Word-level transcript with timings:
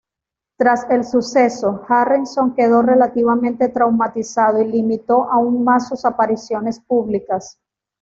Tras 0.57 0.89
el 0.89 1.03
suceso, 1.03 1.83
Harrison 1.87 2.55
quedó 2.55 2.81
relativamente 2.81 3.69
traumatizado 3.69 4.59
y 4.59 4.65
limitó 4.67 5.25
aún 5.29 5.63
más 5.63 5.89
sus 5.89 6.05
apariciones 6.05 6.79
públicas. 6.79 7.59